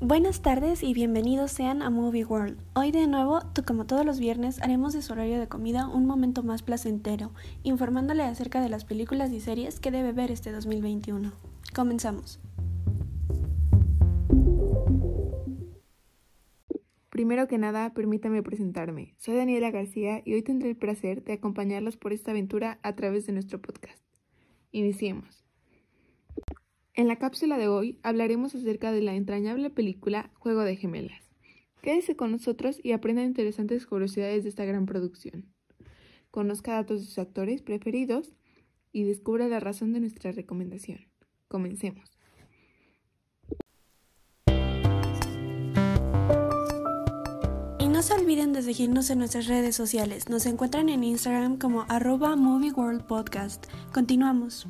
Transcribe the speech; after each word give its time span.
Buenas 0.00 0.42
tardes 0.42 0.84
y 0.84 0.94
bienvenidos 0.94 1.50
sean 1.50 1.82
a 1.82 1.90
Movie 1.90 2.24
World. 2.24 2.56
Hoy 2.76 2.92
de 2.92 3.08
nuevo, 3.08 3.40
como 3.66 3.84
todos 3.84 4.06
los 4.06 4.20
viernes, 4.20 4.62
haremos 4.62 4.92
de 4.92 5.02
su 5.02 5.12
horario 5.12 5.40
de 5.40 5.48
comida 5.48 5.88
un 5.88 6.06
momento 6.06 6.44
más 6.44 6.62
placentero, 6.62 7.32
informándole 7.64 8.22
acerca 8.22 8.60
de 8.60 8.68
las 8.68 8.84
películas 8.84 9.32
y 9.32 9.40
series 9.40 9.80
que 9.80 9.90
debe 9.90 10.12
ver 10.12 10.30
este 10.30 10.52
2021. 10.52 11.32
Comenzamos. 11.74 12.38
Primero 17.08 17.48
que 17.48 17.58
nada, 17.58 17.92
permítame 17.92 18.44
presentarme. 18.44 19.16
Soy 19.18 19.34
Daniela 19.34 19.72
García 19.72 20.22
y 20.24 20.34
hoy 20.34 20.42
tendré 20.42 20.70
el 20.70 20.76
placer 20.76 21.24
de 21.24 21.32
acompañarlos 21.32 21.96
por 21.96 22.12
esta 22.12 22.30
aventura 22.30 22.78
a 22.84 22.94
través 22.94 23.26
de 23.26 23.32
nuestro 23.32 23.60
podcast. 23.60 24.00
Iniciemos. 24.70 25.47
En 26.98 27.06
la 27.06 27.14
cápsula 27.14 27.58
de 27.58 27.68
hoy 27.68 28.00
hablaremos 28.02 28.56
acerca 28.56 28.90
de 28.90 29.00
la 29.00 29.14
entrañable 29.14 29.70
película 29.70 30.32
Juego 30.34 30.62
de 30.62 30.74
Gemelas. 30.74 31.30
Quédese 31.80 32.16
con 32.16 32.32
nosotros 32.32 32.80
y 32.82 32.90
aprenda 32.90 33.22
interesantes 33.22 33.86
curiosidades 33.86 34.42
de 34.42 34.48
esta 34.48 34.64
gran 34.64 34.84
producción. 34.84 35.46
Conozca 36.32 36.72
datos 36.72 36.98
de 36.98 37.06
sus 37.06 37.20
actores 37.20 37.62
preferidos 37.62 38.34
y 38.90 39.04
descubra 39.04 39.46
la 39.46 39.60
razón 39.60 39.92
de 39.92 40.00
nuestra 40.00 40.32
recomendación. 40.32 41.06
Comencemos. 41.46 42.10
Y 47.78 47.86
no 47.86 48.02
se 48.02 48.14
olviden 48.14 48.52
de 48.52 48.62
seguirnos 48.62 49.08
en 49.10 49.20
nuestras 49.20 49.46
redes 49.46 49.76
sociales. 49.76 50.28
Nos 50.28 50.46
encuentran 50.46 50.88
en 50.88 51.04
Instagram 51.04 51.58
como 51.58 51.82
arroba 51.82 52.34
Movie 52.34 52.72
World 52.72 53.06
Podcast. 53.06 53.66
Continuamos. 53.94 54.66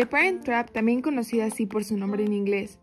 The 0.00 0.06
Parent 0.06 0.44
Trap, 0.44 0.70
también 0.70 1.02
conocida 1.02 1.44
así 1.44 1.66
por 1.66 1.84
su 1.84 1.94
nombre 1.98 2.24
en 2.24 2.32
inglés, 2.32 2.78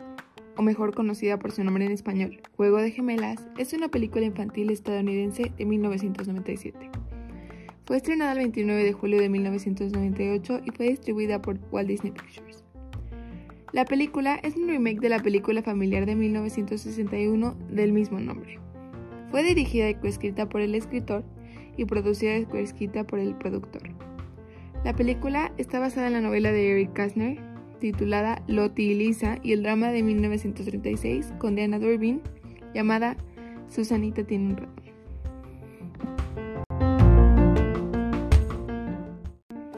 o 0.56 0.62
mejor 0.62 0.94
conocida 0.94 1.40
por 1.40 1.52
su 1.52 1.64
nombre 1.64 1.84
en 1.84 1.92
español, 1.92 2.44
Juego 2.56 2.78
de 2.78 2.92
Gemelas, 2.92 3.48
es 3.58 3.74
una 3.74 3.88
película 3.88 4.24
infantil 4.24 4.70
estadounidense 4.70 5.52
de 5.58 5.66
1997. 5.66 6.78
Fue 7.88 7.98
estrenada 7.98 8.34
el 8.34 8.38
29 8.38 8.84
de 8.84 8.94
julio 8.94 9.20
de 9.20 9.30
1998 9.30 10.62
y 10.64 10.70
fue 10.70 10.90
distribuida 10.90 11.42
por 11.42 11.58
Walt 11.72 11.88
Disney 11.88 12.12
Pictures. 12.12 12.64
La 13.72 13.86
película 13.86 14.36
es 14.44 14.56
un 14.56 14.68
remake 14.68 15.00
de 15.00 15.10
la 15.10 15.20
película 15.20 15.64
familiar 15.64 16.06
de 16.06 16.16
1961 16.16 17.58
del 17.72 17.94
mismo 17.94 18.20
nombre. 18.20 18.60
Fue 19.32 19.42
dirigida 19.42 19.90
y 19.90 19.96
coescrita 19.96 20.48
por 20.50 20.62
el 20.62 20.76
escritor 20.76 21.24
y 21.78 21.86
producida 21.86 22.38
y 22.38 22.46
coescrita 22.46 23.08
por 23.08 23.18
el 23.18 23.34
productor. 23.34 23.90
La 24.84 24.94
película 24.96 25.52
está 25.58 25.80
basada 25.80 26.08
en 26.08 26.14
la 26.14 26.22
novela 26.22 26.52
de 26.52 26.72
Eric 26.72 26.94
Kastner, 26.94 27.40
titulada 27.80 28.42
Lottie 28.48 28.92
y 28.92 28.96
Lisa, 28.96 29.38
y 29.44 29.54
el 29.54 29.64
drama 29.64 29.92
de 29.92 30.04
1936 30.04 31.34
con 31.40 31.56
Diana 31.56 31.80
Durbin, 31.80 32.22
llamada 32.74 33.18
Susanita 33.68 34.24
tiene 34.24 34.46
un 34.52 34.58
ratón. 34.58 34.88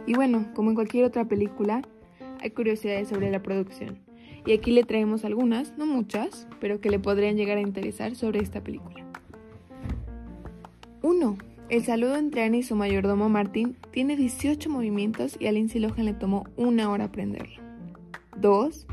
Y 0.05 0.14
bueno, 0.14 0.47
como 0.53 0.70
en 0.70 0.75
cualquier 0.75 1.05
otra 1.05 1.25
película, 1.25 1.81
hay 2.42 2.52
curiosidades 2.52 3.08
sobre 3.09 3.31
la 3.31 3.42
producción. 3.42 4.00
Y 4.45 4.53
aquí 4.53 4.72
le 4.72 4.83
traemos 4.83 5.25
algunas, 5.25 5.77
no 5.77 5.86
muchas, 5.86 6.47
pero 6.59 6.81
que 6.81 6.89
le 6.89 7.00
podrían 7.00 7.36
llegar 7.36 7.58
a 7.58 7.61
interesar 7.61 8.16
sobre 8.16 8.39
esta 8.39 8.64
película. 8.64 9.05
1. 11.02 11.38
El 11.69 11.83
saludo 11.83 12.15
entre 12.15 12.43
Annie 12.43 12.61
y 12.61 12.63
su 12.63 12.75
mayordomo 12.75 13.29
Martin 13.29 13.77
tiene 13.91 14.15
18 14.15 14.71
movimientos 14.71 15.37
y 15.39 15.45
a 15.45 15.51
Lindsay 15.51 15.80
Lohan 15.80 16.05
le 16.05 16.15
tomó 16.15 16.45
una 16.55 16.89
hora 16.89 17.05
aprenderlo. 17.05 17.61
2. 18.37 18.87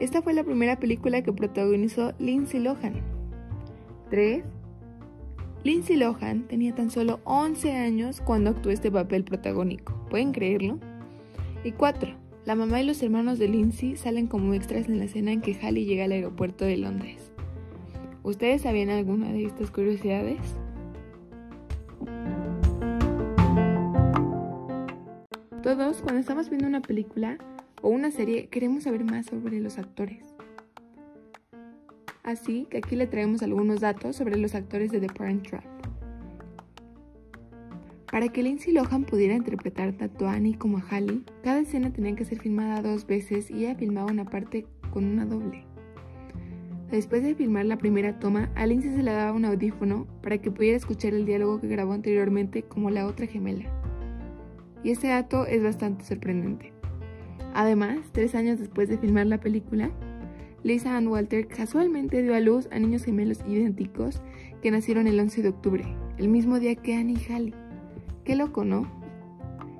Esta 0.00 0.20
fue 0.20 0.32
la 0.32 0.42
primera 0.42 0.80
película 0.80 1.22
que 1.22 1.32
protagonizó 1.32 2.12
Lindsay 2.18 2.58
Lohan. 2.58 3.02
3. 4.10 4.42
Lindsay 5.62 5.96
Lohan 5.96 6.48
tenía 6.48 6.74
tan 6.74 6.90
solo 6.90 7.20
11 7.22 7.76
años 7.76 8.20
cuando 8.20 8.50
actuó 8.50 8.72
este 8.72 8.90
papel 8.90 9.22
protagónico. 9.22 9.94
¿Pueden 10.10 10.32
creerlo? 10.32 10.80
Y 11.62 11.70
4. 11.70 12.16
La 12.46 12.56
mamá 12.56 12.80
y 12.80 12.86
los 12.86 13.00
hermanos 13.00 13.38
de 13.38 13.46
Lindsay 13.46 13.94
salen 13.94 14.26
como 14.26 14.54
extras 14.54 14.88
en 14.88 14.98
la 14.98 15.04
escena 15.04 15.30
en 15.30 15.40
que 15.40 15.54
Hallie 15.54 15.84
llega 15.84 16.06
al 16.06 16.12
aeropuerto 16.12 16.64
de 16.64 16.78
Londres. 16.78 17.30
¿Ustedes 18.24 18.62
sabían 18.62 18.90
alguna 18.90 19.30
de 19.30 19.44
estas 19.44 19.70
curiosidades? 19.70 20.40
Todos, 25.68 26.00
cuando 26.00 26.18
estamos 26.18 26.48
viendo 26.48 26.66
una 26.66 26.80
película 26.80 27.36
o 27.82 27.90
una 27.90 28.10
serie, 28.10 28.46
queremos 28.46 28.84
saber 28.84 29.04
más 29.04 29.26
sobre 29.26 29.60
los 29.60 29.76
actores. 29.76 30.34
Así 32.22 32.66
que 32.70 32.78
aquí 32.78 32.96
le 32.96 33.06
traemos 33.06 33.42
algunos 33.42 33.80
datos 33.80 34.16
sobre 34.16 34.38
los 34.38 34.54
actores 34.54 34.90
de 34.92 35.00
The 35.00 35.08
Parent 35.08 35.46
Trap. 35.46 35.64
Para 38.10 38.28
que 38.28 38.42
Lindsay 38.42 38.72
Lohan 38.72 39.04
pudiera 39.04 39.34
interpretar 39.34 39.92
tanto 39.92 40.26
a 40.26 40.32
Annie 40.32 40.54
como 40.54 40.78
a 40.78 40.84
Hallie, 40.88 41.24
cada 41.44 41.60
escena 41.60 41.92
tenía 41.92 42.16
que 42.16 42.24
ser 42.24 42.38
filmada 42.38 42.80
dos 42.80 43.06
veces 43.06 43.50
y 43.50 43.66
ella 43.66 43.74
filmaba 43.74 44.10
una 44.10 44.24
parte 44.24 44.64
con 44.90 45.04
una 45.04 45.26
doble. 45.26 45.66
Después 46.90 47.22
de 47.22 47.34
filmar 47.34 47.66
la 47.66 47.76
primera 47.76 48.18
toma, 48.18 48.50
a 48.54 48.66
Lindsay 48.66 48.92
se 48.92 49.02
le 49.02 49.12
daba 49.12 49.32
un 49.32 49.44
audífono 49.44 50.06
para 50.22 50.38
que 50.38 50.50
pudiera 50.50 50.78
escuchar 50.78 51.12
el 51.12 51.26
diálogo 51.26 51.60
que 51.60 51.68
grabó 51.68 51.92
anteriormente 51.92 52.62
como 52.62 52.88
la 52.88 53.06
otra 53.06 53.26
gemela. 53.26 53.77
Y 54.82 54.90
este 54.90 55.08
dato 55.08 55.46
es 55.46 55.62
bastante 55.62 56.04
sorprendente. 56.04 56.72
Además, 57.54 57.98
tres 58.12 58.34
años 58.34 58.58
después 58.58 58.88
de 58.88 58.98
filmar 58.98 59.26
la 59.26 59.40
película, 59.40 59.90
Lisa 60.62 60.96
Ann 60.96 61.08
Walter 61.08 61.46
casualmente 61.46 62.22
dio 62.22 62.34
a 62.34 62.40
luz 62.40 62.68
a 62.70 62.78
niños 62.78 63.04
gemelos 63.04 63.40
idénticos 63.46 64.22
que 64.62 64.70
nacieron 64.70 65.06
el 65.06 65.18
11 65.18 65.42
de 65.42 65.48
octubre, 65.48 65.84
el 66.18 66.28
mismo 66.28 66.58
día 66.58 66.74
que 66.74 66.94
Annie 66.94 67.14
y. 67.16 67.54
Qué 68.24 68.36
loco, 68.36 68.64
¿no? 68.64 68.90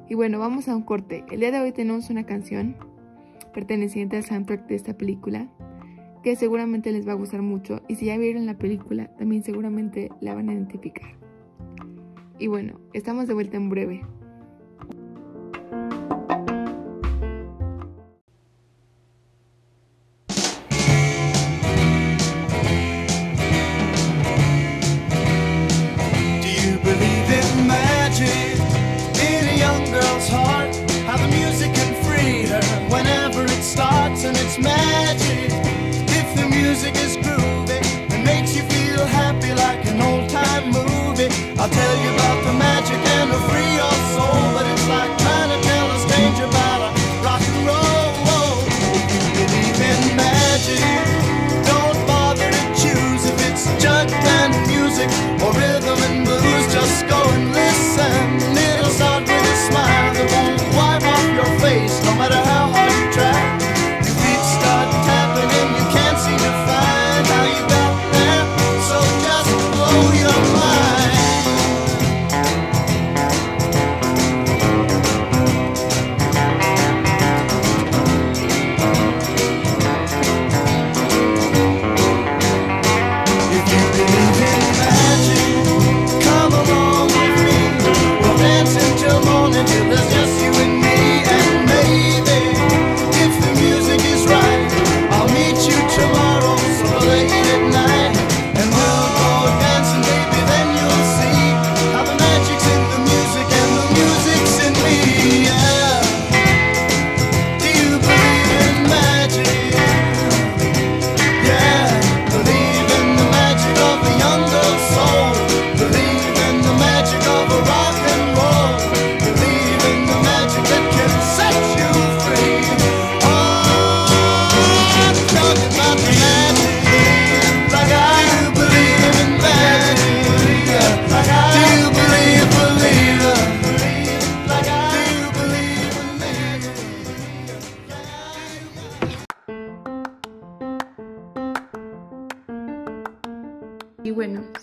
Y 0.09 0.15
bueno, 0.15 0.39
vamos 0.39 0.69
a 0.69 0.77
un 0.77 0.83
corte. 0.83 1.25
El 1.31 1.41
día 1.41 1.51
de 1.51 1.61
hoy 1.61 1.73
tenemos 1.73 2.09
una 2.11 2.25
canción 2.25 2.77
perteneciente 3.53 4.17
al 4.17 4.25
soundtrack 4.25 4.67
de 4.67 4.75
esta 4.75 4.97
película 4.97 5.49
que 6.23 6.37
seguramente 6.37 6.93
les 6.93 7.07
va 7.07 7.13
a 7.13 7.17
gustar 7.17 7.43
mucho 7.43 7.83
y 7.89 7.97
si 7.97 8.07
ya 8.07 8.17
vieron 8.17 8.47
la 8.47 8.59
película 8.59 9.09
también 9.17 9.43
seguramente 9.43 10.11
la 10.21 10.35
van 10.35 10.49
a 10.49 10.55
identificar. 10.55 11.17
Y 12.39 12.47
bueno, 12.47 12.81
estamos 12.93 13.27
de 13.27 13.35
vuelta 13.35 13.57
en 13.57 13.69
breve. 13.69 14.03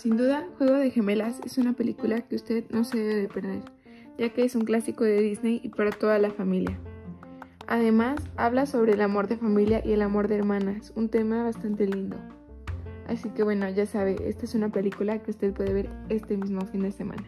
Sin 0.06 0.18
duda, 0.18 0.48
Juego 0.60 0.76
de 0.76 0.92
Gemelas 0.92 1.42
es 1.48 1.58
una 1.58 1.74
película 1.74 2.22
que 2.22 2.36
usted 2.36 2.64
no 2.70 2.84
se 2.84 2.96
debe 2.96 3.16
de 3.16 3.28
perder, 3.28 3.64
ya 4.20 4.30
que 4.30 4.44
es 4.44 4.54
un 4.54 4.64
clásico 4.64 5.04
de 5.04 5.20
Disney 5.20 5.60
y 5.64 5.70
para 5.70 5.90
toda 5.90 6.20
la 6.20 6.30
familia. 6.30 6.78
Además, 7.66 8.20
habla 8.38 8.68
sobre 8.68 8.94
el 8.94 9.02
amor 9.02 9.28
de 9.28 9.38
familia 9.38 9.82
y 9.84 9.94
el 9.94 10.04
amor 10.04 10.28
de 10.28 10.36
hermanas, 10.36 10.94
un 10.96 11.10
tema 11.10 11.42
bastante 11.42 11.88
lindo. 11.88 12.18
Así 13.08 13.30
que 13.30 13.42
bueno, 13.42 13.68
ya 13.68 13.88
sabe, 13.88 14.18
esta 14.30 14.46
es 14.46 14.54
una 14.54 14.70
película 14.70 15.24
que 15.24 15.32
usted 15.32 15.52
puede 15.54 15.74
ver 15.74 15.90
este 16.10 16.38
mismo 16.38 16.62
fin 16.68 16.82
de 16.82 16.92
semana. 16.92 17.24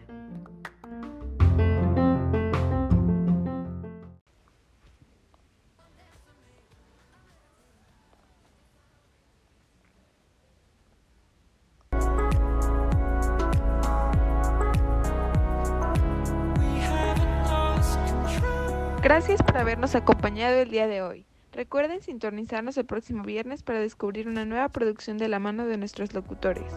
Gracias 19.08 19.42
por 19.42 19.56
habernos 19.56 19.94
acompañado 19.94 20.58
el 20.58 20.68
día 20.68 20.86
de 20.86 21.00
hoy. 21.00 21.24
Recuerden 21.52 22.02
sintonizarnos 22.02 22.76
el 22.76 22.84
próximo 22.84 23.22
viernes 23.22 23.62
para 23.62 23.80
descubrir 23.80 24.28
una 24.28 24.44
nueva 24.44 24.68
producción 24.68 25.16
de 25.16 25.28
la 25.28 25.38
mano 25.38 25.64
de 25.64 25.78
nuestros 25.78 26.12
locutores. 26.12 26.70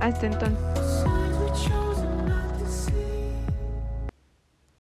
Hasta 0.00 0.26
entonces. 0.26 0.58